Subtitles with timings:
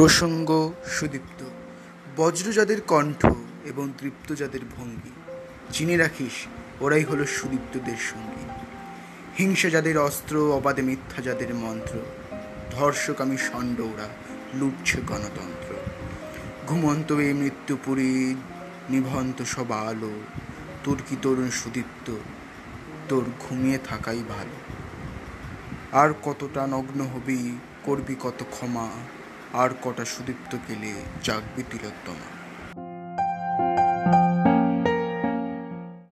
[0.00, 1.44] প্রসঙ্গ সুদীপ্ত।
[2.16, 3.26] বজ্র যাদের কণ্ঠ
[3.64, 5.10] এবং তৃপ্ত যাদের ভঙ্গি।
[5.72, 6.46] চিনে রাখিস,
[6.82, 8.48] ওরাই হলো সুদীপ্তদের সঙ্গী।
[9.38, 11.98] হিংসা যাদের অস্ত্র, অবাধে মিথ্যা যাদের মন্ত্র।
[12.70, 14.08] ধর্ষকামী ষণ্ড ওরা
[14.54, 15.74] লুটছে গণতন্ত্র।
[16.66, 18.34] ঘুমন্ত এই মৃত্যুপুরী,
[18.90, 20.20] নিভন্ত সব আলো।
[20.84, 22.12] তোর কি তরুণ সুদীপ্ত?
[23.08, 24.74] তোর ঘুমিয়ে থাকাই ভালো।
[25.92, 28.88] আর কতটা নগ্ন হবি, করবি কত ক্ষমা?
[29.52, 30.92] আর কটা সুদীপ্ত কেলে
[31.24, 32.39] জাগবে তিলোত্তমা।